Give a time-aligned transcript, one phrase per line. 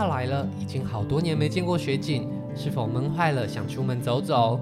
[0.00, 2.26] 要来了，已经好多年没见过雪景，
[2.56, 4.58] 是否闷坏了，想出门走走？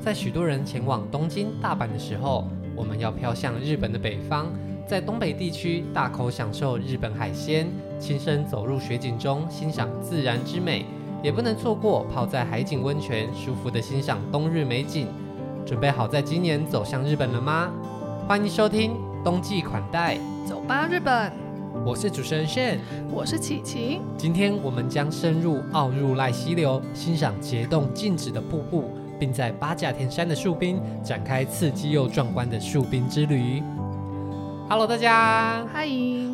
[0.00, 4.46] 在许多人前往东京、大阪的时候，我们要飘向日本的北方，
[4.88, 7.68] 在东北地区大口享受日本海鲜，
[8.00, 10.84] 亲身走入雪景中，欣赏自然之美，
[11.22, 15.06] 也不能错过泡在海景温泉，舒服的欣赏冬日美景。
[15.64, 17.70] 准备好在今年走向日本了吗？
[18.26, 21.39] 欢迎收听冬季款待，走吧日本。
[21.84, 22.78] 我是主持人 Shen，，
[23.10, 24.00] 我是琪琪。
[24.16, 28.90] 今天我们将深入奥入赖溪流，欣赏结冻静止的瀑布。
[29.20, 33.62] 并在八甲田山的树冰展开刺激又壮观的树冰之旅。
[34.70, 35.88] Hello，大家，嗨！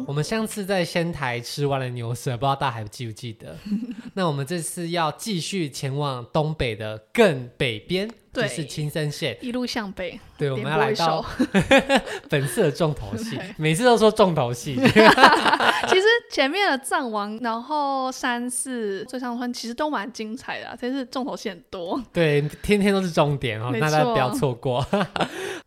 [0.06, 3.56] 我们上次在仙台吃完了牛舌，不知道大家还记不记得？
[4.12, 8.10] 那我们这次要继续前往东北的更北边。
[8.36, 10.20] 就是青森县，一路向北。
[10.36, 11.24] 对，我们要来到
[12.28, 14.74] 本次的重头戏， 每次都说重头戏。
[14.74, 21.98] 其实前面的藏王，然后山寺、最上川，其实都蛮精彩的，真是重头戏很多。
[22.12, 24.86] 对，天天都是重点哦，大家不要错过。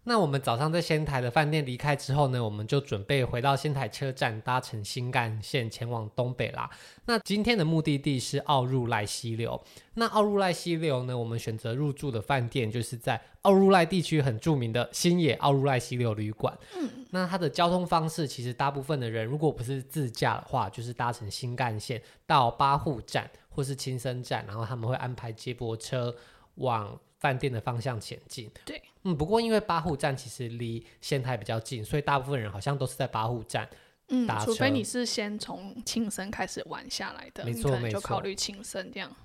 [0.06, 6.70] 那我们早上在仙台的饭店离开之后呢，我们就准备回到仙台车站，搭乘新干线前往东北啦。
[7.06, 9.62] 那今天的目的地是奥入濑溪流。
[9.96, 16.58] 那奥入濑溪流呢，我们选择入住的饭店就是在奥入濑地区很著名的新野奥入濑溪流旅馆。
[16.76, 26.16] 嗯，那它的交通方式其实大部分的人如果不是自驾的话，就是搭乘新干线到八户站或是青森站，然后他们会安排接驳车
[26.56, 28.50] 往饭店的方向前进。
[28.66, 33.70] 对，嗯，不过因为八户站其实离仙台比较近，所以大部分人好像都是在八户站。
[34.12, 39.16] 嗯，除非你是先从青森开始玩下来的，没错，没错，就考虑青森这样。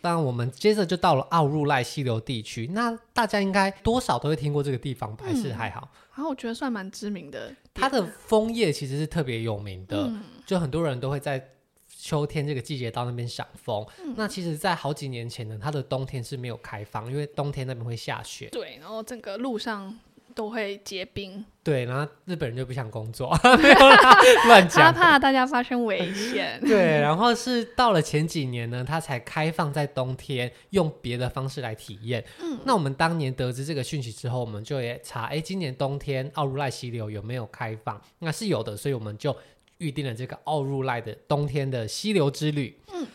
[0.00, 2.68] 当然，我们接着就到了奥入濑溪流地区。
[2.68, 5.80] 那大家应该多少都会听过这个地方，还是还好？
[6.14, 7.54] 然、嗯、后我觉得算蛮知名的。
[7.74, 11.46] 它的枫叶其实是特别有名的、嗯，就很多人都会在
[12.02, 14.12] 秋天这个季节到那边赏枫、嗯。
[14.16, 18.48] 那其实，在好几年前呢，它的冬天是没有开放，因为冬天那边会下雪。
[18.50, 19.96] 对，然后整个路上。
[20.34, 23.28] 都会结冰，对，然后日本人就不想工作，
[23.60, 26.58] 没有啦，乱讲，他怕大家发生危险。
[26.66, 32.24] 对，然后是到了前几年呢，他才开放在冬天用别的方式来体验。
[32.40, 38.00] 嗯，那我们当年得知这个讯息之后，我们就也查，哎，今年冬天奥入濑溪流有没有开放？
[38.20, 39.36] 那是有的，所以我们就
[39.82, 42.78] 预定了这个奥入赖的冬天的溪流之旅。
[42.92, 43.06] 嗯，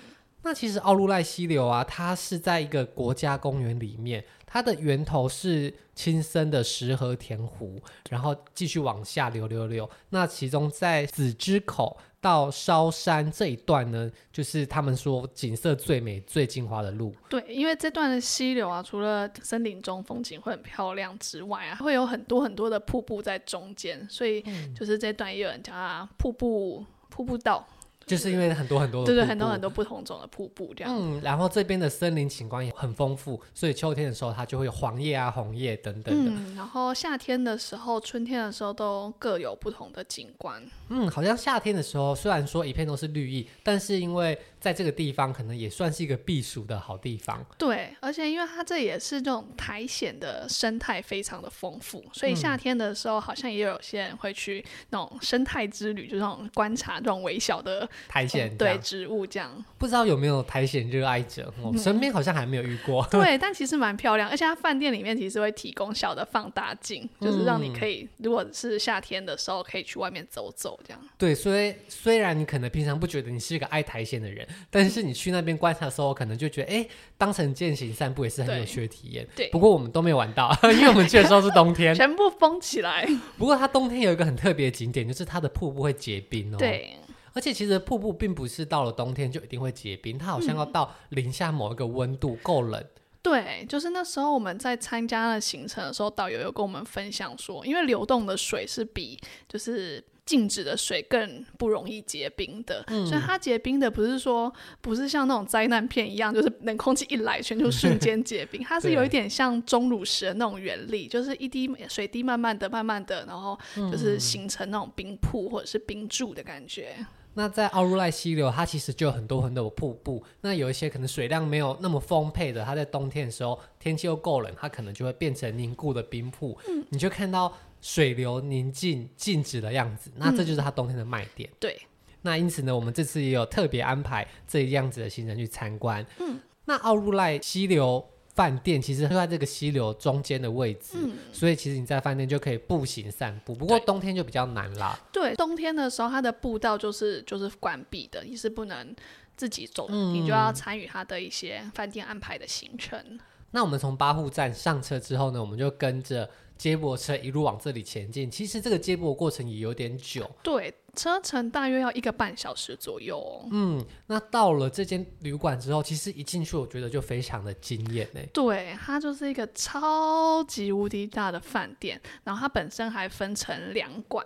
[0.44, 4.24] 那其实奥入赖溪流啊，它是在一个国家公园里面。
[4.50, 9.90] 它的源头是青森的石河田湖，然后继续往下流流流。
[10.10, 17.16] 那其中在子之口到烧山这一段呢，就是他们说景色最美、最精华的路。
[17.30, 24.44] 对，因为这段的溪流啊，除了森林中风景会很漂亮之外啊，会有很多很多的瀑布在中间，所以
[24.76, 27.66] 就是这段也有人叫它瀑布瀑布道。
[28.06, 30.96] 就是因为很多很多的瀑布，对对，很多很多不同种的瀑布这样。
[30.96, 36.32] 嗯，然后这边的森林景观也很丰富，所以秋天的时候它就会有黄叶啊、红叶等等的。
[36.32, 40.64] 嗯，然后夏天的时候、春天的时候都各有不同的景观。
[40.90, 47.46] 嗯，好像夏天的时候虽然说一片都是绿意，但是因为在这个地方可能也算是一个避暑的好地方。
[47.58, 57.88] 对，而且因为它这也是这种苔藓的生态非常的丰富，所以夏天的时候好像也有些人会去那种生态之旅，就是那种观察这种微小的。
[58.08, 61.54] 苔藓、嗯、对植物这样，不知道有没有苔藓热爱者？
[61.62, 63.04] 我身边好像还没有遇过。
[63.12, 71.02] 嗯、对，但其实蛮漂亮，而且它饭店里面其实会提供小的放大镜，就是让你可以、嗯，如果是夏天的时候，可以去外面走走这样。
[71.18, 79.28] 对，所以虽然你可能平常不觉得你是一个爱苔藓的人，但是你去那边观察的时候，可能就觉得，哎、欸，当成践行散步也是很有趣的体验。
[79.36, 83.08] 对，不过我们都没有玩到，因为我们去的时候是冬天，全部封起来。
[83.38, 86.58] 不过它冬天有一个很特别的景点，就是它的瀑布会结冰哦。
[86.58, 86.96] 对。
[87.34, 92.84] 而且其实瀑布并不是到了冬天就一定会结冰，它好像要到零下某一个温度够冷。
[93.22, 116.94] 对，就是那时候我们在参加了行程的时候，导游有跟我们分享说，因为流动的水是比就是静止的水更不容易结冰的，嗯、所以它结冰的不是说不是像那种灾难片一样，就是冷空气一来全就瞬间结冰，它是有一点像钟乳石的那种原理，就是一滴水滴慢慢的、慢慢的，然后就是形成那种冰瀑或者是冰柱的感觉。
[117.35, 120.24] 那在奥入濑溪流，它其实就有很多很多的瀑布。
[120.41, 126.57] 那有一些可能水量没有那么丰沛的，它在冬天的时候天气又够冷，它可能就会变成凝固的冰瀑。
[126.68, 130.12] 嗯，你就看到水流宁静静止的样子。
[130.15, 131.50] 那这就是它冬天的卖点。
[131.50, 131.57] 嗯。
[131.59, 131.81] 对。
[132.21, 136.06] 那因此呢，我们这次也有特别安排这样子的行程去参观。
[136.19, 136.39] 嗯。
[136.65, 138.06] 那奥入赖溪流。
[138.38, 143.51] 饭店其实就在这个溪流中间的位置，嗯，所以其实你在饭店就可以步行散步。
[143.56, 144.95] 不过冬天就比较难啦。
[145.12, 148.95] 对，冬天的时候它的步道就是就是关闭的，你是不能
[149.35, 153.19] 自己走，嗯、你就要参与它的一些饭店安排的行程。
[153.50, 158.30] 那我们从八户站上车之后呢，我们就跟着接驳车一路往这里前进。
[158.30, 163.48] 其实这个接驳过程也有点久，对，车程大约要一个半小时左右哦。
[163.51, 168.19] 嗯，那到了这间旅馆之后，其实一进去，我觉得就非常的惊艳呢。
[168.33, 174.25] 对，它就是一个超级无敌大的饭店，然后它本身还分成两馆。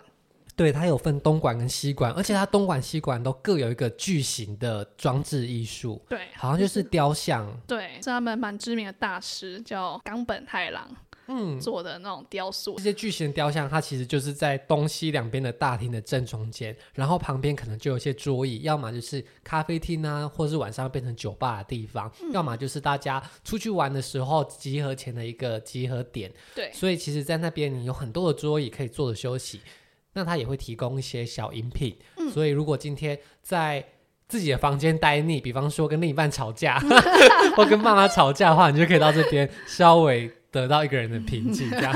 [0.54, 6.00] 对，它有分东馆跟西馆，而且它东馆、西馆都各有一个巨型的装置艺术。
[6.07, 7.50] 对，好像就是雕像。
[7.66, 10.88] 对，是他们蛮知名的大师叫冈本太郎，
[11.31, 12.75] 嗯，做的那种雕塑。
[12.75, 26.31] 这些巨型的雕像，它其实就是在东西两边的大厅的正中间，然后旁边可能就有一些桌椅，要么就是咖啡厅啊，或是晚上变成酒吧的地方，嗯、要么就是大家出去玩的时候集合前的一个集合点。
[26.54, 29.62] 对，所以其实，在那边你有很多的桌椅可以坐着休息。
[30.13, 33.81] 那他也会提供一些小饮品，嗯，所以如果今天在
[34.27, 36.77] 自己的房间待腻，比方说跟另一半吵架，
[37.56, 40.30] 或跟爸妈吵架的话，你就可以到这边稍微。
[40.51, 41.94] 得到一个人的平静，这 样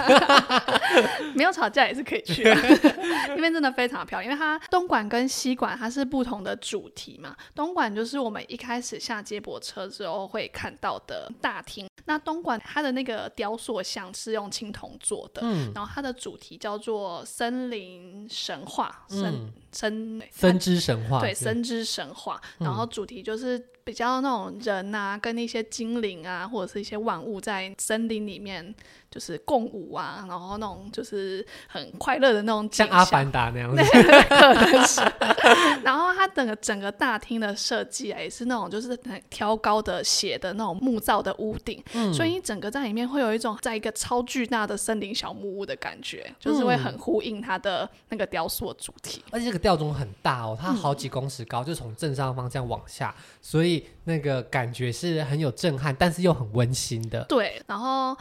[1.35, 2.55] 没有吵架也是可以去的，
[3.29, 4.31] 那边真的非常漂亮。
[4.31, 11.85] 因为它东莞跟西莞它是不同的主题嘛，东莞就是我们一开始下接驳车之后会看到的大厅。
[12.05, 22.41] 那东莞它的那个雕塑像是用青铜做的，嗯，然后它的主题叫做森林神话，森、嗯、森森之神话，对，森之神话。
[22.59, 23.61] 然后主题就是。
[23.85, 28.75] 比较那种人啊，跟一些精灵啊，或者是一些万物在森林里面。
[29.11, 33.81] 就是共舞啊，然后那种就是很快乐的那种，像阿凡达那样子。
[34.27, 34.99] 可能是。
[35.85, 49.23] 然后它整个整个大厅的设计啊，也是那种就是很挑高的斜的那种木造的屋顶，嗯，所以你整个在里面会有一种在一个超巨大的森林小木屋的感觉，就是会很呼应它的那个雕塑的主题。
[49.31, 57.23] 而且这个吊钟很大哦，它好几公尺高，嗯，就从正上方这样往下，所以那个感觉是很有震撼，但是又很温馨的。
[57.25, 58.15] 对，然后。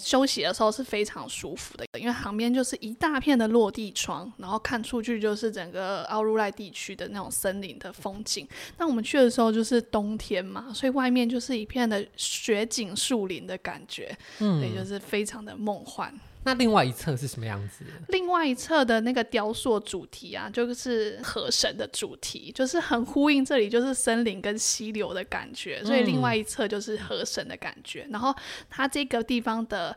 [0.00, 8.46] 休息的时候是非常舒服的，因为旁边就是一大片的落地窗，然后看出去就是整个奥入赖地区的那种森林的风景。
[8.76, 16.14] 那我们去的时候就是冬天嘛，所以外面就是一片的雪景树林的感觉，嗯，所以就是非常的梦幻。
[16.48, 17.84] 那另外一侧是什么样子？
[18.08, 28.04] 另外一侧的那个雕塑主题啊，就是河神的主题，就是很呼应这里就是森林跟溪流的感觉，所以另外一侧就是河神的感觉。
[28.04, 28.34] 嗯、然后
[28.70, 29.94] 它这个地方的。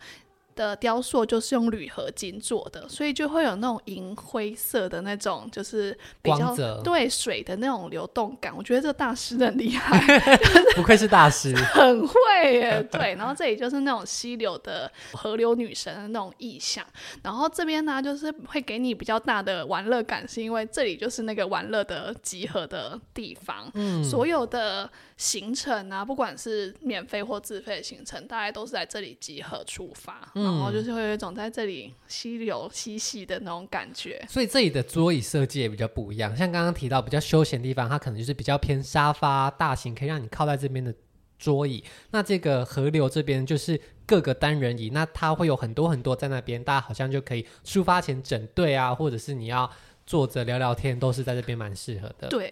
[0.55, 8.55] 的雕塑就是用铝合金做的，所以就会有那种银灰色的那种，就是比较对水的那种流动感。
[8.55, 10.29] 我觉得这大师很厉害，
[10.75, 12.15] 不愧是大师， 很会
[12.53, 12.87] 耶。
[12.91, 16.85] 对，然后这里就是那种溪流的河流女神的那种意象。
[17.23, 23.69] 然后这边呢，就是会给你比较大的玩乐感，是因为这里就是那个玩乐的集合的地方。
[23.73, 24.89] 嗯，所有的
[25.21, 30.27] 行程啊，不管是免费或自费行程，大概都是在这里集合出发。
[30.33, 36.35] 然后就是会有一种在这里溪流嬉戏的那种感觉，所以这里的桌椅设计也比较不一样。
[36.35, 40.91] 像刚刚提到比较休闲的地方，它可能就是比较偏沙发、大型，可以让你靠在这边的
[41.37, 41.83] 桌椅。
[42.09, 49.69] 那这个河流这边就是各个单人椅，那它会有很多很多在那边，大家好像就可以出发前整队啊，或者是你要
[50.07, 52.27] 坐着聊聊天，都是在这边蛮适合的。
[52.27, 52.51] 对。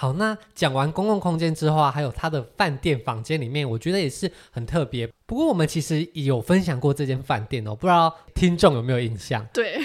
[0.00, 5.08] 好，那讲完公共空间之后啊，还有它的饭店房间里面，我觉得也是很特别。
[5.26, 9.44] 不过我们其实有分享过这间饭店哦，不知道听众有没有印象？
[9.52, 9.80] 对，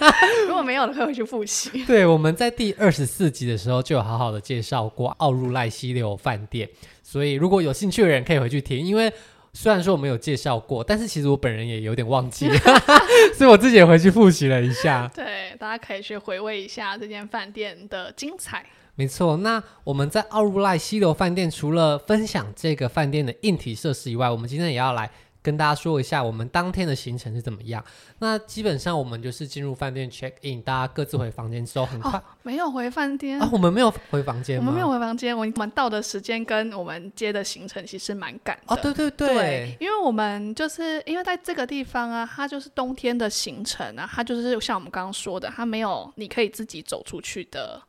[0.48, 1.84] 如果没有的话，回去复习。
[1.84, 6.66] 对，我们在第二十四集的时候就有好好的介绍过奥入赖溪流饭店，
[7.02, 8.78] 所以如果有兴趣的人可以回去听。
[8.78, 9.12] 因为
[9.52, 12.48] 虽然说我们有介绍过，但是其实我本人也有点忘记，
[13.36, 15.10] 所以我自己也回去复习了一下。
[15.14, 18.64] 对，大家可以去回味一下这间饭店的精彩。
[18.98, 25.08] 没错，那我们在奥如赖溪流饭店除了分享这个饭店的硬体设施以外，我们今天也要来
[25.40, 27.82] 跟大家说一下我们当天的行程是怎么样。
[28.18, 38.74] 那基本上我们就是进入饭店 check in，大家各自回房间之后很快、哦、没有回饭店啊，我们没有回房间，我们没有回房间，我们到的时间跟我们接的行程其实蛮赶的。
[38.74, 47.80] 哦，对对对，对，因为我们就是因为在这个地方啊，它就是冬天的行程啊，它就是像我们刚刚说的，它没有你可以自己走出去的。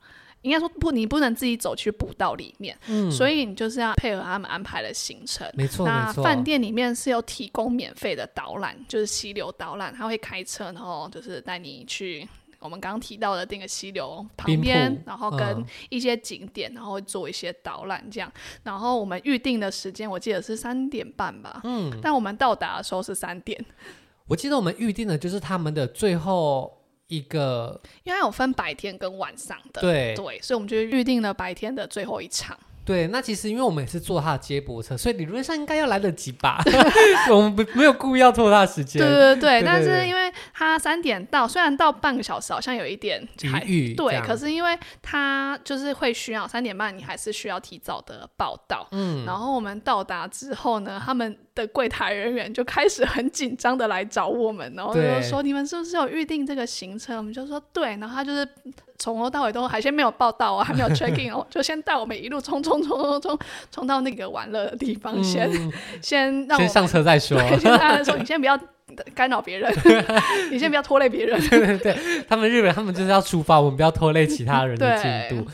[0.42, 5.46] 应该说不，你不能自己走去步道里面，嗯，所以你就是要配合他们安排的行程。
[5.54, 12.26] 没错，那饭店里面是有提供免费的导览，就是溪流导览，他会开车，然后就是带你去
[12.60, 18.32] 我们刚刚提到的那个溪流旁边，然后跟一些景点，嗯、然后做一些导览这样。
[18.64, 23.62] 然后我们预定的时间我记得是三点半吧，嗯，但我们到达的时候是三点。
[24.26, 26.79] 我记得我们预定的就是他们的最后。
[27.10, 32.58] 一个，因为它有分白天跟晚上的，对对，所以我们就预定了白天的最后一场。
[32.86, 36.60] 对，那其实因为我们也是坐他的接驳车，所以理论上应该要来得及吧？
[37.30, 39.00] 我们不没有故意要拖他的时间。
[39.00, 43.60] 对对对，但是因为他三点到，虽然到半个小时好像有一点还
[43.96, 48.88] 对，可是因为他就是会需要三点半，你还是需要提早的报到。
[48.92, 58.48] 嗯，然后我们到达之后呢，他们的柜台人员就开始很紧张的来找我们，然后就说：“你们是不是有预定这个行程？”我们就说：“对。”然后他就是。
[59.02, 63.40] 从头到尾都还先没有报到啊，还没有 check in 哦，就先带我们一路冲冲冲冲冲
[63.72, 67.40] 冲到那个玩乐的地方，先、嗯、先 让我先上车再说。
[67.58, 68.60] 先跟他说，你先不要
[69.16, 69.74] 干扰别人，
[70.52, 71.40] 你先不要拖累别人。
[71.48, 71.98] 对对对，
[72.28, 75.50] 他们日本人他们就是要出发，我们不要拖累其他人的进度。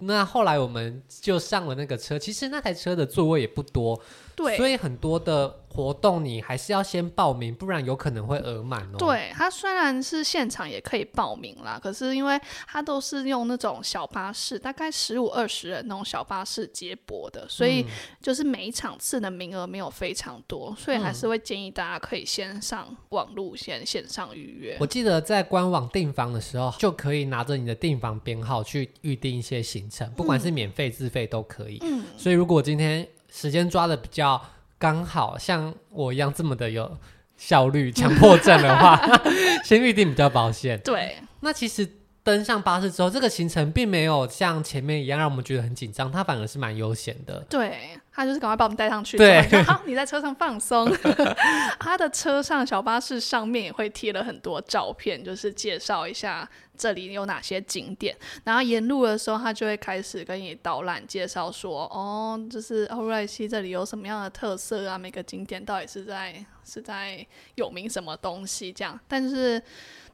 [0.00, 4.00] 那后来我们就上了那个车，其实那台车的座位也不多。
[4.38, 8.96] 对，所以很多的活动你还是要先报名，不然有可能会额满哦。
[8.96, 17.84] 对，它虽然是现场也可以报名啦，可是因为它都是用那种小巴士，大概十五二十人那种小巴士接驳的，所以
[18.22, 24.76] 就是每一场次的名额没有非常多，所以还是会建议大家可以先上网路先线上预约。
[24.78, 31.78] 我记得在官网订房的时候，就可以拿着你的订房编号去预定一些行程，不管是免费自费都可以。
[31.82, 33.04] 嗯，所以如果今天。
[33.30, 34.40] 时间抓的比较
[34.78, 36.98] 刚好，像我一样这么的有
[37.36, 39.00] 效率、强迫症的话，
[39.64, 40.80] 先预定比较保险。
[40.84, 41.88] 对，那其实
[42.28, 47.40] 登上巴士之后，这个行程并没有像前面一样让我们觉得很紧张，它反而是蛮悠闲的。
[47.48, 47.98] 对。
[48.10, 50.92] 他就是赶快把我们带上去，对，好，你在车上放松。
[51.78, 58.16] 他的车上小巴士上面也会贴了很多照片，就是介绍一下这里有哪些景点。
[58.42, 64.98] 然后沿路的时候，他就会开始跟你导览介绍说，哦，就是奥瑞西这里有什么样的特色啊？
[64.98, 68.98] 每个景点到底是在是在有名什么东西这样？
[69.06, 69.62] 但是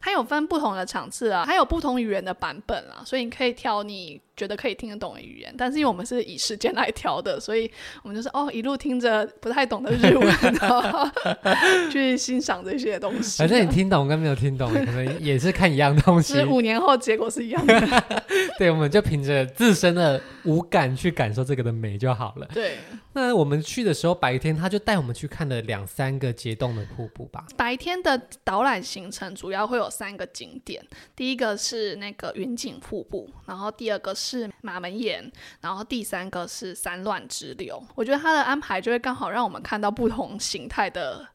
[0.04, 5.54] 它有分不同的场次啊，还有不同语言的版本啊，所以你可以挑你觉得可以听得懂的语言。
[5.56, 7.70] 但是因为我们是以时间来调的，所以
[8.02, 10.26] 我们就是哦，一路听着不太懂的日文，
[10.60, 11.10] 然后
[11.90, 13.38] 去欣赏这些东西。
[13.38, 16.34] 反正你听懂跟没有听懂，可能也是看一样东西。
[16.34, 18.04] 是五年后结果是一样的。
[18.58, 22.46] 对，我们就凭着自身的五感去感受这个的美就好了。
[22.52, 22.78] 对。
[23.16, 27.46] 那我们去的时候，白天他就带我们去看了两三个结冻的瀑布吧。
[27.56, 34.23] 白天的导览行程主要会有三个景点，第一个是那个云景瀑布，然后第二个是
[34.62, 37.82] 马门岩，然后第三个是三乱之流。
[37.94, 41.26] 我觉得他的安排就会刚好让我们看到不同形态的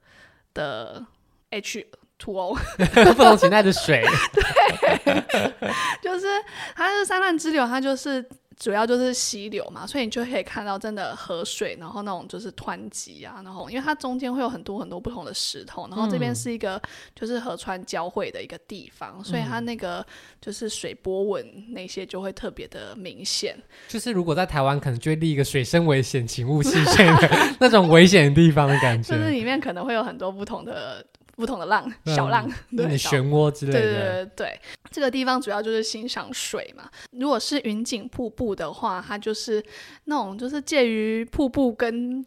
[0.53, 1.05] 的
[1.51, 2.58] H2O，
[3.15, 4.03] 不同形态的水。
[4.34, 5.24] 对，
[6.01, 6.27] 就是
[6.75, 8.27] 它是三乱之流，它就是。
[8.60, 16.80] 主要就是溪流嘛，所以你就可以看到真的河水，然后那种就是湍急啊，然后因为它中间会有很多很多不同的石头，然后这边是一个
[17.16, 20.06] 就是河川交汇的一个地方，嗯、所以它那个
[20.42, 23.58] 就是水波纹那些就会特别的明显。
[23.88, 27.30] 就是如果在台湾，可能就会立一个水深危险，请勿戏水的
[27.62, 29.16] 那种危险的地方的感觉。
[29.16, 31.06] 就是里面可能会有很多不同的。
[31.39, 33.79] 不同的浪，小浪，嗯、对，漩涡之类的。
[33.79, 36.89] 对对对对，这个地方主要就是欣赏水嘛。
[37.12, 39.63] 如果是云景瀑布的话，它就是
[40.03, 42.25] 那种就是介于瀑布跟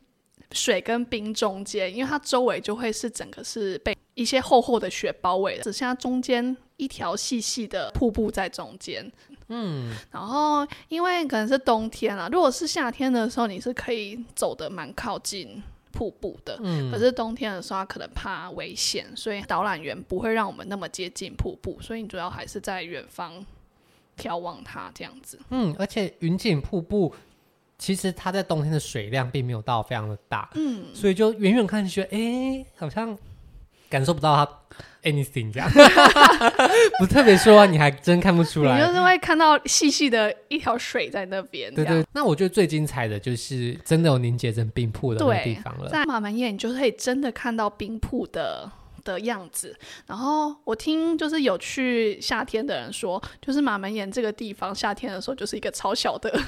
[0.52, 9.12] 水跟冰中间，因为它周围就会是整个是被一些厚厚的雪包围的，只剩下中间一条细细的瀑布在中间。
[9.49, 15.62] 嗯，然后因为可能是冬天啊，如果是夏天的时候，你是可以走得蛮靠近。
[15.93, 23.45] 瀑布的，嗯，可是冬天的时候，他可能怕危险，所以导览员不会让我们那么接近瀑布，所以你主要还是在远方
[24.19, 25.39] 眺望它这样子。
[25.51, 27.15] 嗯，而且云锦瀑布
[27.79, 33.17] 其实它在冬天的水量并没有到非常的大，嗯，所以就远远看去，哎、欸，好像
[33.93, 34.49] 感受不到它。
[35.03, 35.69] anything 这样，
[37.01, 38.79] 不特别说，你还真看不出来。
[38.81, 41.75] 你就是会看到细细的一条水在那边。
[41.75, 45.89] 对，对对，那我觉得最精彩的就是真的有凝结成冰瀑的那个地方了。
[45.91, 48.71] 在马门堰，你就可以真的看到冰瀑的
[49.03, 49.77] 的样子。
[50.07, 56.41] 然后我听就是有去夏天的人说，就是马门岩这个地方夏天的时候就是一个超小的。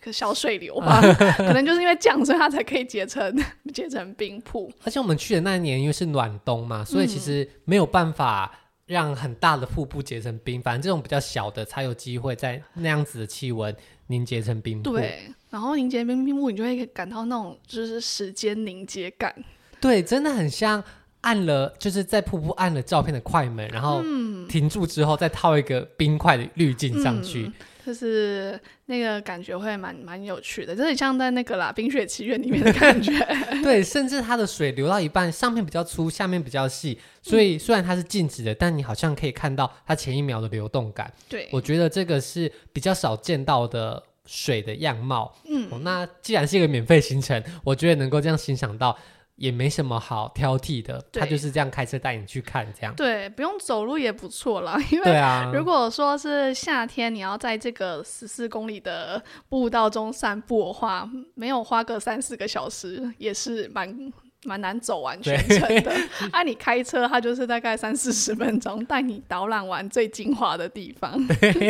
[0.00, 1.00] 个小水流吧，
[1.36, 3.36] 可能就是因为这样，所以它才可以结成
[3.72, 4.72] 结成冰瀑。
[4.84, 8.50] 而且我们去的那一年因为是暖冬嘛，所以其实没有办法
[8.86, 13.74] 让很大的瀑布结成冰，反正这种比较小的才有机会在那样子的气温
[14.06, 14.92] 凝结成冰瀑。
[14.92, 19.34] 对，然后凝结冰冰瀑，你就会感到那种就是时间凝结感。
[19.80, 20.82] 对，真的很像
[21.22, 24.02] 按了就是在瀑布按了照片的快门，然后
[24.48, 27.44] 停住之后再套一个冰块的滤镜上去。
[27.44, 27.52] 嗯
[27.84, 33.12] 就是那个感觉会蛮蛮有趣的，就是像在那个啦《冰雪奇缘》里面的感觉。
[33.62, 41.12] 对，甚至它的水流到一半，上面比较粗，下面比较细，所以虽然它是静止的，嗯、但你好像可以看到它前一秒的流动感。
[41.28, 45.36] 对，我觉得这个是比较少见到的水的样貌。
[45.48, 48.96] 嗯、哦，那既然是一个免费行程，我觉得能够这样欣赏到。
[49.36, 54.78] 也没什么好挑剔的，他就是这样开车带你去看，这样对，不用走路也不错啦。
[54.92, 55.22] 因为
[55.52, 64.12] 如果说是夏天，你要在这个十四公里的步道中散步的话，没有花个三四个小时，也是蛮
[64.44, 65.80] 蛮难走完全程的。
[65.80, 65.94] 对
[66.30, 71.18] 啊，你开车，它就是大概三四十分钟，带你导览完最精华的地方。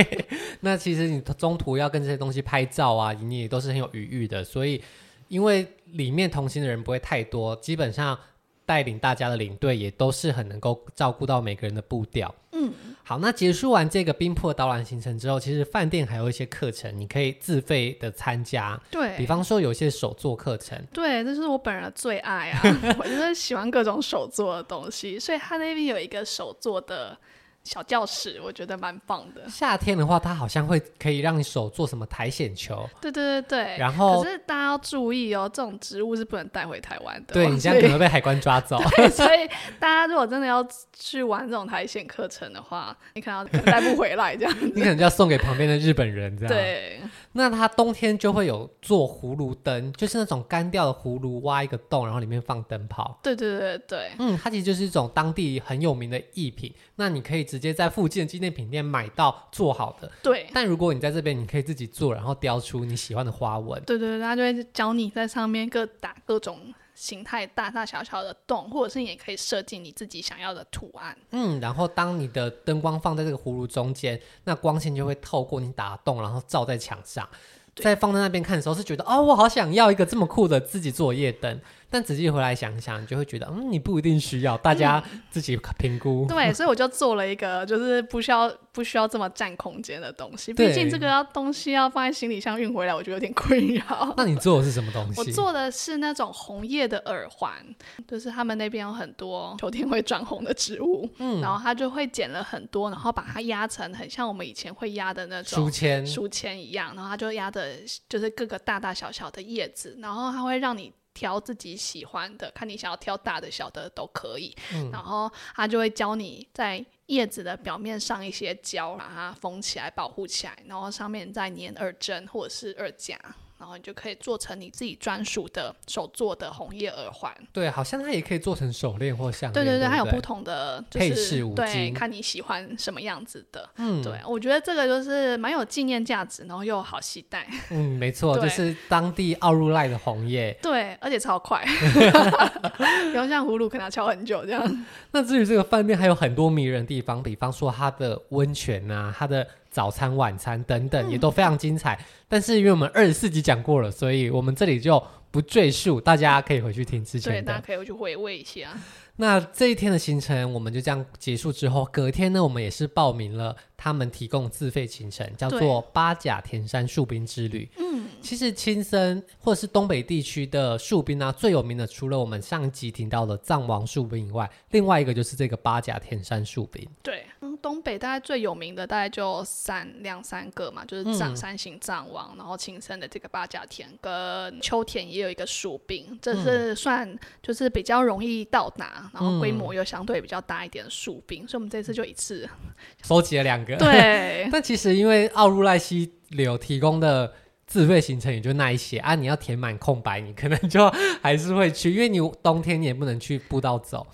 [0.61, 4.83] 那其实你中途要跟这些东西拍照啊，你也都是很有余裕的，所以。
[5.29, 8.19] 因为里面同行的人不会太多，基本上
[8.67, 12.35] 带领大家的领队也都是很能够照顾到每个人的步调。
[12.53, 18.81] 嗯，好，那结束完这个冰瀑导览行程之后，其实饭店还有一些课程，你可以自费的参加。
[18.91, 20.81] 对，比方说有一些手作课程。
[20.93, 22.63] 对，这是我本人的最爱啊！
[22.99, 27.19] 我就是喜欢各种手作的东西，所以他那边有一个手作的。
[27.65, 29.49] 小教室，我觉得蛮棒的。
[29.49, 32.89] 夏天的话，它好像会可以让你手做什么苔藓球。
[33.01, 33.79] 对对对对。
[33.79, 37.33] 然后，可是大家要注意哦，这种植物是不能带回台湾的。
[37.33, 38.79] 对，你这样可能被海关抓走。
[38.97, 39.49] 对，所以
[39.81, 44.67] 大家如果真的要去玩这种苔藓课程的话，你可能带不回来这样子。
[44.75, 46.55] 你可能就要送给旁边的日本人这样。
[46.55, 47.01] 对。
[47.33, 53.19] 那它冬天就会有做葫芦灯，就是那种干掉的葫芦，挖一个洞，然后里面放灯泡。
[53.23, 54.11] 对对对对。
[54.19, 56.73] 嗯，它其实就是一种当地很有名的艺品。
[56.97, 60.51] 那你可以直接在附近的纪念品店买到做好的，对。
[60.53, 63.81] 但如果你在这边，你可以自己做，然后雕出你喜欢的花纹。
[63.85, 71.17] 对对对，他就会教你在上面各打各种形态，大大小小的洞，或者是你也可以设计你自己想要的图案。
[71.31, 77.29] 嗯，然后当你的灯光放在这个葫芦中间，那光线就会透过你打洞，然后照在墙上。
[77.77, 81.61] 对在放在那边看的时候，是觉得哦，我好想要一个这么酷的自己做夜灯。
[81.95, 86.27] 但仔细回来想想，你就会觉得，嗯，你不一定需要，大家自己评估。
[86.27, 90.53] 嗯、对，所以我就做了一个，就是不需要不需要这么占空间的东西。
[90.53, 94.13] 毕竟这个要东西要放在行李箱运回来，我觉得有点困扰。
[94.17, 95.21] 那你做的是什么东 西？
[95.21, 97.65] 我做的是那种红叶的耳环，
[98.09, 107.77] 就是他们那边有很多秋天会转红的植物，嗯，然后他就会剪了很多，然后把它压成很像我们以前会压的那种书签书签一样，然后他就压的
[108.09, 110.93] 就是各个大大小小的叶子，然后它会让你。
[111.15, 114.55] 挑自己喜欢的，看你想要挑大的、小的都可以。
[114.75, 123.19] 嗯、然后他就会教你在叶子的表面上一些胶，把它封起来、保护起来，然后上面再粘二针或者是二夹。
[123.65, 127.35] 然后你就可以做成你自己专属的手做的红叶耳环。
[127.51, 129.65] 对，好像它也可以做成手链或项链。
[129.65, 133.67] 对对对，它有不同的、就是、配饰五金，对，看你喜欢什么样子的。
[133.77, 137.49] 嗯，对，我觉得这个就是蛮有纪念价值，然后又好携带。
[137.73, 140.55] 嗯，没错，就是当地奥入濑的红叶。
[140.61, 141.65] 对，而且超快，
[143.11, 144.85] 不用像葫芦可能要敲很久这样。
[145.13, 149.47] 那至于这个饭店还有很多迷人的地方，比方说它的温泉啊，它的。
[149.75, 157.43] 早餐、晚餐等等也都非常精彩，嗯、但是因为我们二十四集讲过了，所以我们这里就不赘述，大家可以回去听之前的。
[157.43, 158.69] 对，大家可以回去回味一下。
[159.17, 167.69] 那这一天的行程我们就这样结束之后，隔天呢，我们也是报名了他们提供自费行程，叫做八甲田山树冰之旅。
[167.79, 176.89] 嗯，其实青森或者是东北地区的树冰呢，最有名的除了我们上集提到的藏王树冰以外，另外一个就是这个八甲田山树冰。
[177.03, 177.25] 对。
[177.65, 192.47] 东北大概最有名的大概就三两三个嘛，就是藏山形藏王，然后青森的这个八甲田跟秋田也有一个树冰，这是算就是比较容易到达，然后规模又相对比较大一点的树冰，所以我们这次就一次
[193.03, 193.77] 收集了两个。
[193.77, 197.33] 对， 但其实因为奥入赖溪流提供的
[197.67, 200.91] 自费行程也就那一些啊，你要填满空白，你可能就
[201.23, 204.07] 还是会去，因为你冬天你也不能去步道走。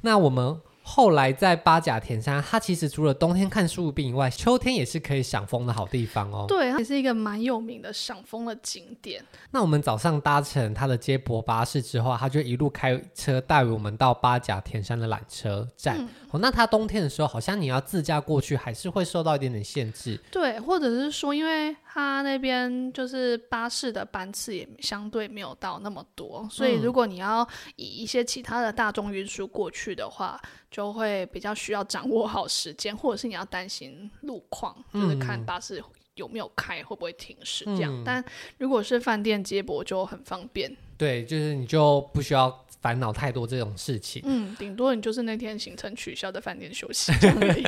[0.00, 0.60] 那我们。
[0.92, 6.46] 后来在八甲田山，它其实除了冬天看树冰以外，秋天也是可以赏枫的好地方哦。
[6.48, 9.24] 对，它也是一个蛮有名的赏枫的景点。
[9.52, 15.96] 那我们早上搭乘它的接驳巴士之后，它就一路开车带我们到八甲田山的缆车站。
[15.96, 20.20] 嗯、哦，那它冬天的时候，好像你要自驾过去，还是会受到一点点限制。
[20.32, 35.82] 对，或者是说，因为它那边就是巴士的班次也相对没有到那么多，所以如果你要以一些其他的大众运输过去的话，就会比较需要掌握好时间，或者是你要担心路况，嗯、就是看巴士
[36.14, 37.92] 有没有开，会不会停驶这样。
[37.92, 38.24] 嗯、但
[38.58, 40.74] 如果是饭店接驳就很方便。
[40.96, 44.22] 对，就是你就不需要烦恼太多这种事情。
[44.24, 47.64] 嗯，顶多你就是那天行程取消的饭店休息而已。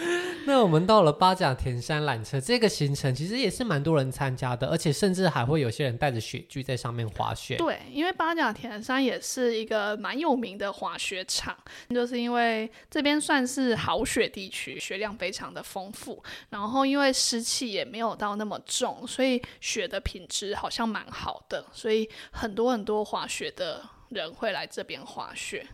[0.46, 7.56] 那我们到了八甲田山缆车这个行程，其实也是蛮多人参加的，而且甚至还会有些人带着雪具在上面滑雪。
[7.56, 11.56] 对，因为八甲田山也是一个蛮有名的滑雪场，
[11.90, 25.66] 就是因为这边算是好雪地区，雪量非常的丰富，然后因为湿气也没有到那么重，所以雪的品质好像蛮好的，所以很多很多滑雪的人会来这边滑雪。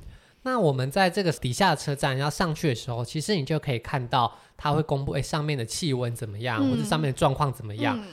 [0.42, 7.99] 那我们在这个底下车站要上去的时候，其实你就可以看到，它会公布诶上面的气温怎么样，嗯、或者上面的状况怎么样。
[8.01, 8.07] 嗯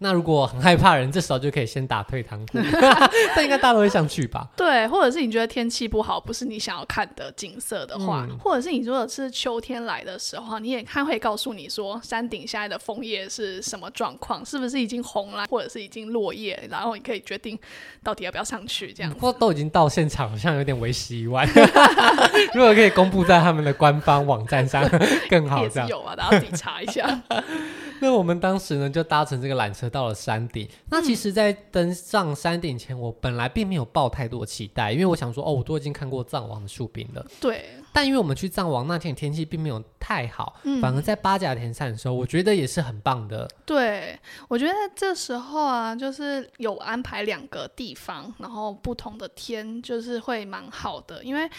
[0.00, 2.58] 那如果很害怕人，这时候就可以先打退堂鼓。
[3.34, 4.48] 但应该大家都会想去吧？
[4.56, 17.58] 对，或者是你觉得天气不好，不是你想要看的景色的话，嗯、或者是你如果是秋天来的时候，你也看会告诉你说山顶现在的枫叶是什么状况，是不是已经红了，或者是已经落叶，然后你可以决定
[18.04, 18.92] 到底要不要上去。
[18.92, 21.44] 这样，或都已经到现场，好像有点为时已晚。
[22.54, 24.88] 如果可以公布在他们的官方网站上，
[25.28, 25.66] 更好。
[25.68, 27.20] 这样有啊，大家自己查一下。
[28.02, 30.68] 那我们当时呢，就搭乘这个缆车到了山顶。
[30.90, 37.26] 那其实，在登上山顶前，我本来并没有抱太多期待，因为我想说，哦，我都已经看过藏王的树冰了。
[37.40, 37.64] 对。
[37.92, 43.48] 但因为我们去藏王那天天气并没有太好，嗯、反而在八甲田山的时候，我觉得也是很棒的。
[43.64, 51.50] 对，我觉得这时候啊，就是有安排两个地方，然后不同的天，就是会蛮好的，因为。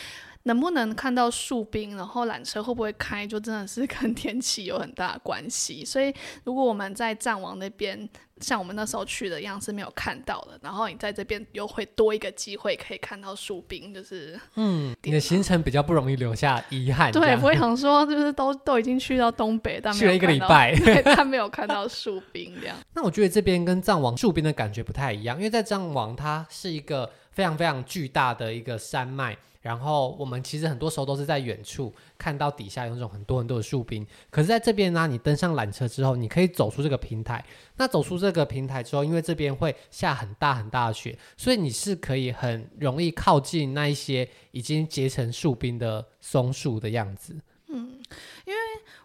[0.44, 5.84] 能不能看到树冰，然后缆车会不会开，就真的是跟天气有很大的关系。
[5.84, 17.12] 所以，如果我们在藏王那边，像我们那时候去的样是没有看到的，然后你在这边又会多一个机会可以看到树冰，就是嗯，你的行程比较不容易留下遗憾。
[17.12, 22.78] 对，不会想说就是都都已经去到东北，但去了一个礼拜， 对，但没有看到树冰这样。
[22.96, 29.38] 那我觉得这边跟藏王树冰的感觉不太一样，因为在藏王它是一个非常非常巨大的一个山脉。
[29.62, 37.44] 然后我们其实很多时候都是在远处看到底下有那种很多很多的树冰，可是在这边呢，你登上缆车之后，你可以走出这个平台。
[37.76, 47.36] 那走出这个平台之后，因为这边会下很大很大的雪，所以你是可以很容易靠近那一些已经结成树冰的松树的样子。
[47.72, 48.00] 嗯，
[48.46, 48.60] 因为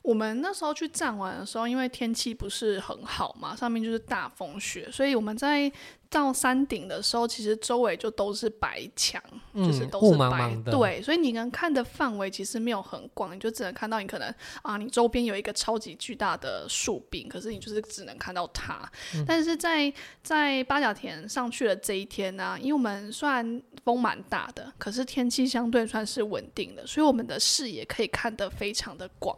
[0.04, 5.72] 我们那时候去站玩的时候，因为天气不是很好嘛，上面就是大风雪，所以我们在。
[6.10, 9.20] 到山顶的时候，其实周围就都是白墙，
[9.52, 10.70] 嗯、就是都是白，茫茫的。
[10.70, 18.88] 对，所以你能看的范围其实没有很广，你就只能看到你可能啊，你周边有一个超级巨大的树柄，可是你就是只能看到它。
[19.16, 29.36] 嗯、但是在在八角田上去的这一天呢、啊，因为我们虽然风蛮大的，可是天气相对算是稳定的，所以我们的视野可以看得非常的广，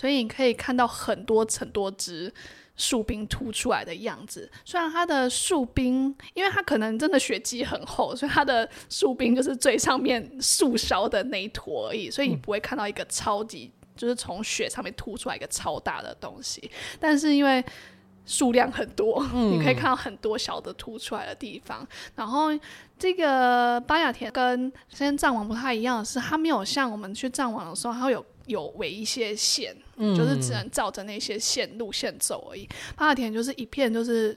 [0.00, 2.32] 所以你可以看到很多很多只。
[2.76, 16.70] 树冰凸出来的样子，虽然它的树冰，因为它可能真的雪积很厚，所以它的树冰就是最上面树梢的那一坨而已，所以你不会看到一个超级，就是从雪上面凸出来一个超大的东西。
[16.98, 17.62] 但是因为
[18.24, 21.86] 数量很多，嗯、 你可以看到很多小的凸出来的地方。
[22.14, 22.46] 然后
[22.98, 28.24] 这个巴雅田跟先藏王不太一样的是，它没有像我们去藏王的时候，它会有。
[28.50, 32.68] 有围一些线，嗯、就是只能照着那些线路线走而已。
[32.96, 34.36] 八甲田就是一片就是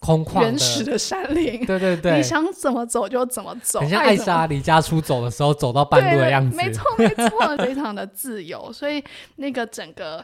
[0.00, 9.02] 空旷原始的山林，对对对， 你想怎么走就怎么走，很像艾莎离家出走的时候走到半路的样子，没错 没错，非常的自由，所以
[9.36, 10.18] 那个整个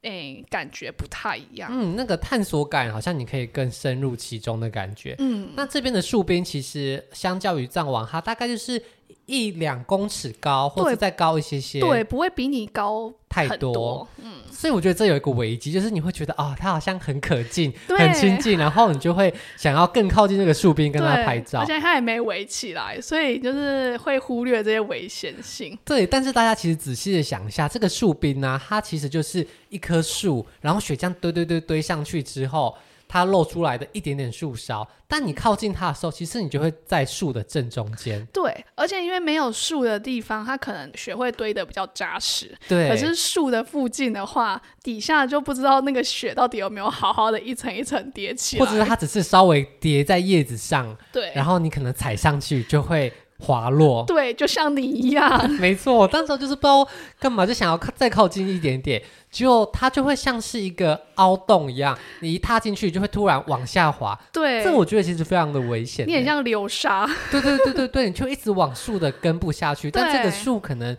[0.00, 1.70] 诶、欸、感觉不太一样。
[1.72, 5.14] 嗯，那个探索感好像你可以更深入其中的感觉。
[5.18, 8.82] 嗯，那这边的树冰其实相较于藏王，它大概就是。
[9.26, 14.06] 一两公尺高，或者再高一些些，对，不会比你高太多。
[14.18, 21.60] 嗯，所以我觉得这有一个危机，就是你会觉得啊、哦，它好像很可近， 对很亲近，然后你就会想要更靠近这个树冰跟他拍照。
[21.60, 25.78] 而且他也没围起来，所以就是会忽略这些危险性。
[25.84, 32.74] 对，但是大家其实仔细的想一下，这个树冰呢，它其实就是一棵树，然后雪这样堆堆堆堆上去之后。
[33.12, 38.26] 它露出来的一点点树梢，但你靠近它的时候，其实你就会在树的正中间。
[38.32, 42.56] 对，而且因为没有树的地方，它可能雪会堆得比较扎实。
[42.66, 50.96] 对，可是树的附近的话，底下就不知道那个雪到底有没有好好的一层一层叠起来，或者是它只是稍微叠在叶子上。
[51.12, 53.12] 对，然后你可能踩上去就会。
[53.42, 55.94] 滑落，对，就像你一样， 没错。
[55.94, 64.18] 我当时就是不知道干嘛，就想要再靠近一点点，就它就会像是一个凹洞一样，你一踏进去就会突然往下滑。
[64.32, 66.06] 对，这我觉得其实非常的危险。
[66.06, 67.04] 你很像流沙。
[67.30, 70.96] 对对对对对，你就一直往树的根部下去，但这个树可能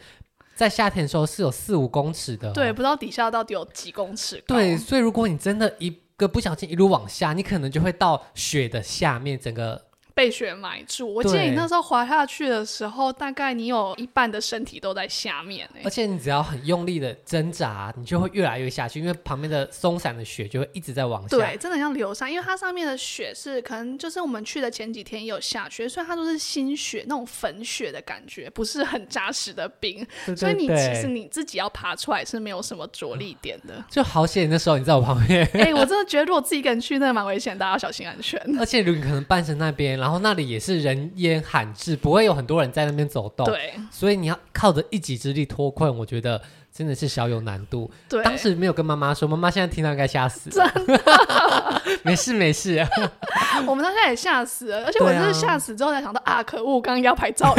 [0.54, 2.52] 在夏天的时候是有四五公尺的。
[2.52, 4.44] 对，不知道底下到底有几公尺。
[4.46, 9.82] 对，所以如果你真的一个不小心一路往下，你可能就会到雪的下面，整个。
[10.14, 11.14] 被雪埋住。
[11.14, 21.38] 我记得你那时候滑下去的时候，大概你有一半的身体都在下面，欸，而且你只要很用力的挣扎，你就会越来越下去，因为旁边的松散的雪就会一直在往下。
[21.38, 33.84] 对，真的像流沙，因为它上面的雪是可能就是我们去的前几天也有下雪，所以它都是新雪，那种粉雪的感觉，不是很扎实的冰，对对对，所以你其实你自己要爬出来是没有什么着力点的。
[33.90, 38.40] 就好险那时候你在我旁边，哎、欸，我真的觉得如果自己一个人去，那蛮危险，大家要小心安全。
[38.60, 46.42] 而且如果你可能半身那边，然后那里也是人烟罕至，不会有很多人在那边走动，对，所以你要靠着一己之力脱困，我觉得
[46.74, 47.90] 真的是小有难度。
[48.10, 50.50] 对，当时没有跟妈妈说，妈妈现在听到应该吓死。
[50.50, 52.86] 真的，没事没事。
[53.66, 57.56] 我们当时也吓死了，而且我真是吓死之后才想到啊，啊，可恶，刚刚要拍照。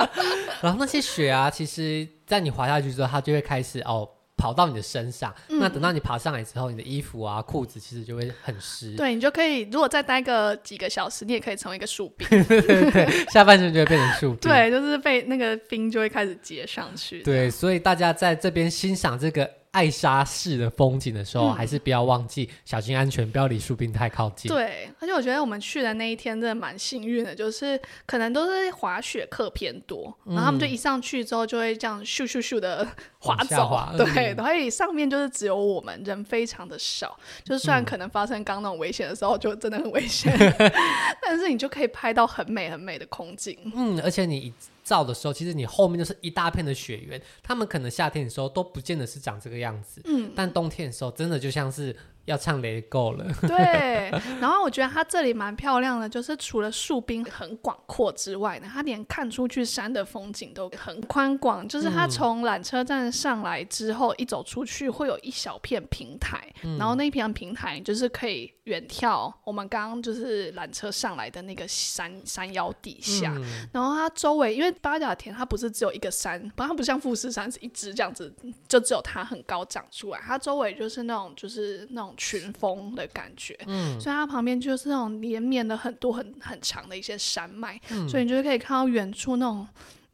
[0.62, 4.08] 然后那些雪啊，其实在你滑下去之后，它就会开始哦。
[4.44, 8.94] 跑到你的身上，嗯，那等到你爬上来之后，你的衣服啊、裤子其实就会很湿。
[8.94, 12.28] 对，你就可以，如果再待个几个小时，你也可以成为一个树冰。
[12.44, 14.40] 对对对，下半身就会变成树冰。
[14.52, 17.22] 对，就是被那个冰就会开始结上去。
[17.22, 19.50] 对，所以大家在这边欣赏这个。
[19.74, 24.48] 艾莎式的风景的时候，嗯，还是不要忘记小心安全，不要离树冰太靠近。
[24.48, 32.86] 对，而且我觉得我们去的那一天真的蛮幸运的，就是可能都是滑雪客偏多，嗯，然后他们就一上去之后就会这样咻咻咻的
[33.18, 40.72] 滑走，滑对，嗯，所以上面就是只有我们人非常的少，就虽然可能发生刚那种危险的时候，就真的很危险，嗯，
[41.20, 43.58] 但是你就可以拍到很美很美的空景。
[43.74, 44.52] 嗯，而且你。
[44.84, 51.96] 照的时候，其实你后面就是一大片的雪原，他们可能夏天的时候都不见得是长这个样子，嗯，但冬天的时候真的就像是。
[52.26, 54.10] 要唱 It Go 了，对。
[54.40, 61.68] 然后我觉得它这里蛮漂亮的，就是除了树冰很广阔之外呢，它连看出去山的风景都很宽广。
[61.68, 73.34] 就是它从缆车站上来之后，一走出去会有一小片平台，嗯、然后那一片平台就是可以远眺我们刚刚就是缆车上来的那个山山腰底下。
[73.36, 78.34] 嗯、然后它周围因为八甲田它不是只有一个山，不它不像富士山是一直这样子，
[78.66, 82.13] 就只有它很高长出来，它周围就是那种就是那种。
[82.16, 89.66] 群峰的感觉，嗯，所以它旁边就是那种连绵的很多很很长的一些山脉，嗯，所以你就是可以看到远处那种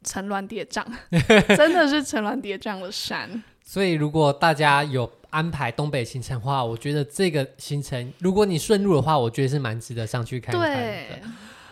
[0.03, 0.85] 层峦叠嶂，
[1.55, 3.43] 真的是层峦叠嶂的山。
[3.63, 10.75] 所以如果大家有安排东北行程的话，我觉得这个行程如果你顺路的话，我觉得是蛮值得上去看看的。
[10.75, 11.21] 对，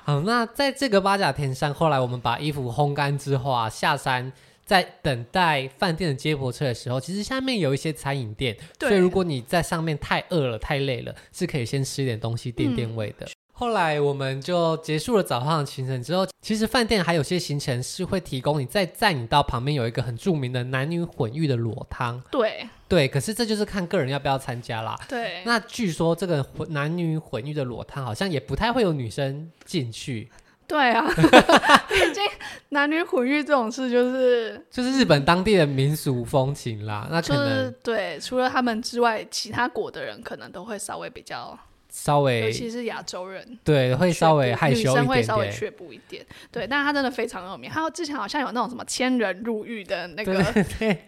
[0.03, 4.31] 好，那在这个八甲田山，后来我们把衣服烘干之后啊，下山。
[4.69, 13.25] 在等待饭店的接驳车的时候，其实下面有一些餐饮店，所以如果你在上面太饿了、太累了，是可以先吃点东西垫垫胃的。
[13.25, 13.29] 嗯。
[13.51, 22.21] 后来我们就结束了早上的行程之后，其实饭店还有些行程是会提供你再载你到旁边有一个很著名的男女混浴的裸汤。
[22.29, 24.95] 对对，可是这就是看个人要不要参加啦。
[25.09, 30.29] 对，那据说这个混男女混浴的裸汤好像也不太会有女生进去。
[30.69, 31.03] 对啊，
[31.89, 32.23] 毕竟
[32.69, 37.07] 男女混浴这种事就是就是日本当地的民俗风情啦。
[37.09, 41.57] 那可能、就是、对，除了他们之外，其他国的人可能都会稍微比较
[41.91, 46.23] 稍微，尤其是亚洲人，对，会稍微害羞一点点，女生会稍微却步一点。
[46.51, 47.67] 对，但是他真的非常有名。
[47.67, 50.45] 还有之前好像有那种什么千人入浴的那个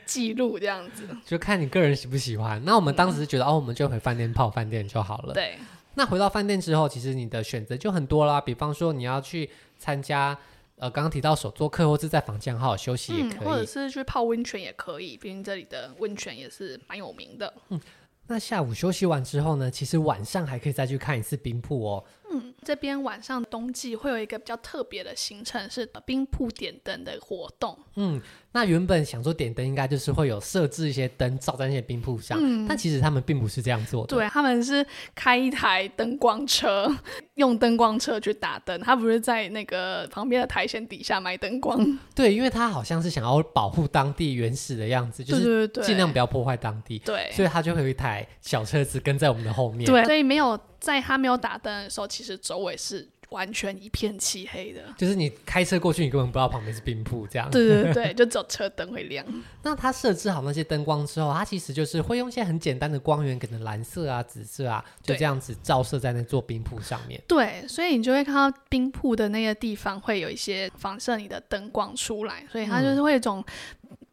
[0.08, 2.60] 记录这样子，就看你个人喜不喜欢。
[2.66, 5.36] 那我们当时觉得、嗯、哦，我们就回饭店泡饭店就好了。
[5.36, 5.60] 对。
[5.96, 8.40] 那回到饭店之后，其实你的选择就很多啦。
[8.40, 10.38] 比方说，你要去参加，
[10.78, 17.54] 呃，刚刚提到手作课，或是在房间好好休息也可以，嗯，或者是去泡温泉也可以，毕竟这里的温泉也是蛮有名的。
[17.70, 17.80] 嗯，
[18.28, 22.04] 那下午休息完之后呢，其实晚上还可以再去看一次冰瀑哦。
[22.32, 27.78] 嗯，这边晚上冬季会有一个比较特别的行程，是冰铺点灯的活动。
[27.96, 28.22] 嗯。
[28.54, 34.14] 那原本想说点灯应该就是会有设置一些灯照在那些冰铺上，嗯，但其实他们并不是这样做的。
[34.14, 36.94] 对，他们是开一台灯光车，
[37.36, 41.98] 用灯光车去打灯，他不是在那个旁边的苔藓底下买灯光。
[42.14, 47.00] 对，因为他好像是想要保护当地原始的样子，就是尽量不要破坏当地。
[47.00, 49.86] 对，所以他就会有一台小车子跟在我们的后面。
[49.86, 53.08] 对，所以没有在他没有打灯的时候，其实周围是。
[53.32, 57.50] 完全一片漆黑的，就是你开车过去，你根本不知道旁边是冰铺这样。
[57.50, 59.26] 对对对， 就只有车灯会亮。
[59.64, 67.22] 那它设置好那些灯光之后，它其实就是会用一些很简单的光源，可能蓝色啊、紫色啊，就这样子照射在那座冰铺上面。
[67.26, 73.42] 对，所以你就会看到冰铺的那个地方会有一些反射你的灯光出来，所以它就是会有一种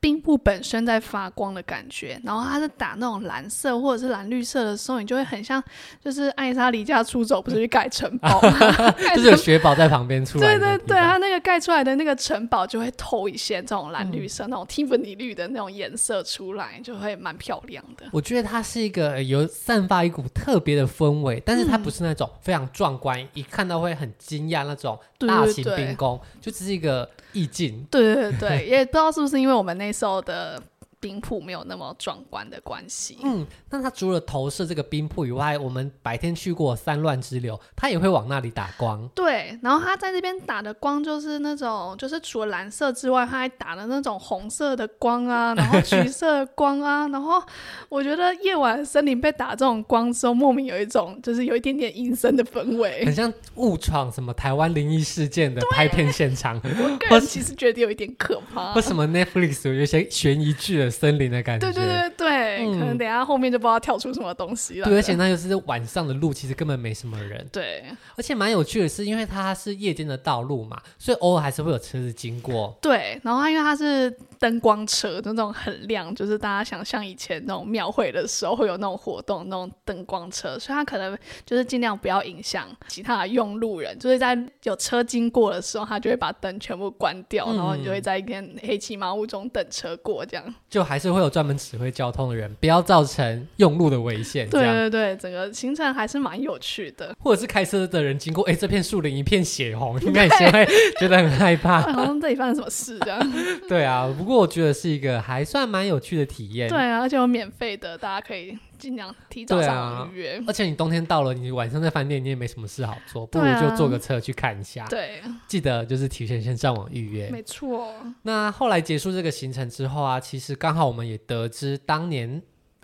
[0.01, 5.62] 冰布本身在发光的感觉，然后它是打那种蓝色或者是蓝绿色的时候，你就会很像，
[6.05, 8.41] 就是艾莎离家出走，不是去盖城堡，
[9.17, 10.47] 就是有雪宝在旁边出来。
[10.47, 18.07] 对对对，它那个盖出来的那个城堡就会透一些这种蓝绿色、嗯、那种蒂芙尼绿的那种颜色出来，就会蛮漂亮的。
[18.12, 27.87] 我觉得它是一个有散发一股特别的氛围，但是它不是那种非常壮观，嗯、一看到会很惊讶那种大型冰宫，就只是一个意境。
[27.91, 30.62] 对对对，也不知道是不是因为我们那时候的。
[31.01, 33.19] 冰瀑没有那么壮观的关系。
[33.23, 39.09] 嗯，那它除了投射这个冰瀑以外，我们白天去过三乱之流，它也会往那里打光。
[39.15, 47.43] 对，然后它在这边打的光就是那种，就是除了蓝色之外，它还打了那种红色的光啊， 然后橘色的光啊，然后
[47.89, 56.61] 我觉得夜晚森林被打这种光之后，莫名有一种就是有一点点阴森的氛围，很像误闯什么台湾灵异事件的拍片现场。
[56.65, 58.75] 我个人其实觉得有一点可怕。
[58.75, 60.98] 为什么 Netflix 有一些悬疑剧的？
[60.98, 64.88] 森林的感觉，对对对对，嗯、可能等一下后面就不知道跳出什么东西了。
[64.88, 67.46] 对，而且那就是晚上的路，其实根本没什么人。
[67.53, 67.85] 对，
[68.16, 72.77] 而且蛮有趣的是，因为它是夜间的道路嘛，所以偶尔还是会有车子经过。
[72.81, 90.55] 对，然后它因为它是灯光车，那种很亮，就是大家想象以前那种庙会的时候会有那种活动，那种灯光车，所以它可能就是尽量不要影响其他的用路人，就是在有车经过的时候，它就会把灯全部关掉，嗯、然后你就会在一片黑漆麻乌中等车过，这样。
[90.68, 94.49] 就 还是会有专门指挥交通的人，不要造成用路的危险。
[94.49, 97.14] 对对对，整个行程还是蛮有趣的。
[97.21, 100.67] 或者是开车的人经过，哎，这片树林一片血红， 应该也会
[100.99, 103.33] 觉得很害怕， 好像这里发生什么事这样。
[103.69, 106.69] 对啊，不过我觉得是一个还算蛮有趣的体验。
[106.69, 110.43] 对啊，而且有免费的，大家可以尽量提早上预约。
[110.47, 114.87] 而且你冬天到了，你晚上在饭店你也没什么事好做，不如就坐个车去看一下。
[114.88, 117.29] 对，记得就是提前先上网预约。
[117.31, 117.93] 没错。
[118.23, 122.41] 那后来结束这个行程之后啊，其实刚好我们也得知，当年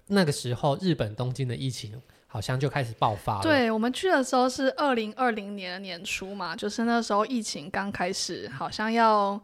[0.09, 1.93] 那个时候日本东京的疫情
[2.27, 3.43] 好像就开始爆发了。
[3.43, 9.41] 对，我们去的时候是二零二零年的年初嘛，就是那时候疫情刚开始，好像要。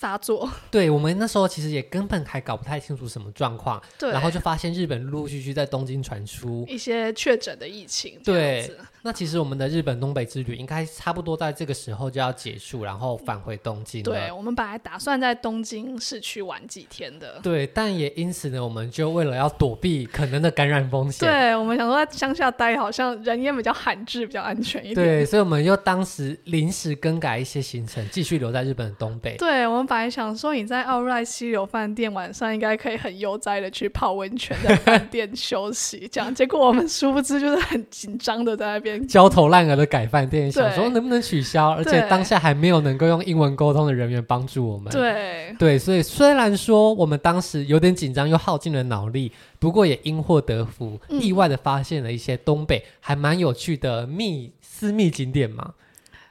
[0.00, 8.72] 发作，对，我们那时候其实也根本还搞不太清楚什么状况，对，然后就发现日本陆陆续续在东京传出一些确诊的疫情，对。
[9.02, 14.02] 那其实我们的日本东北之旅应该差不多在这个时候就要结束，然后返回东京。
[14.02, 17.40] 对，我们本来打算在东京市区玩几天的。
[17.42, 24.94] 对，但也因此呢，我们就为了要躲避可能的感染风险，对，我们想说在乡下待，好像人烟比较罕至，比较安全一点。
[24.94, 29.36] 对，所以我们又当时临时更改一些行程，继续留在日本的东北。
[29.36, 36.34] 对，我们本来想说你在奥入濑溪流饭店晚上应该可以很悠哉的去泡温泉，在饭店休息，这样。
[36.34, 44.92] 结果我们殊不知就是很紧张的在那边焦头烂额的改饭店，想说能不能取消，而且当下还没有能够用英文沟通的人员帮助我们。
[44.92, 55.72] 对对，所以虽然说我们当时有点紧张，又耗尽了脑力，不过也因祸得福，嗯、意外的发现了一些东北还蛮有趣的秘私密景点嘛。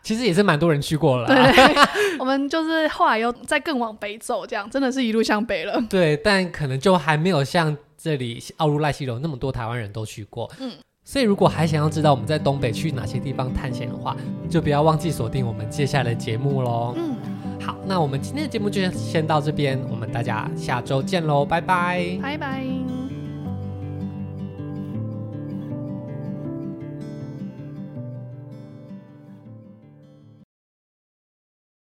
[0.02, 1.28] 其实也是蛮多人去过了。
[1.28, 1.36] 对，
[2.18, 5.80] 我们就是后来又再更往北走，这样真的是一路向北了。
[5.90, 10.50] 对，但可能就还没有像这里奥如赖西楼那么多台湾人都去过。
[10.60, 10.72] 嗯。
[11.12, 14.16] 所以，如果还想要知道我们在东北去哪些地方探险的话，
[14.48, 16.94] 就不要忘记锁定我们接下来的节目喽。
[16.96, 17.16] 嗯，
[17.60, 23.09] 好，那我们今天的节目就先到这边，我们大家下周见喽，拜拜，拜拜。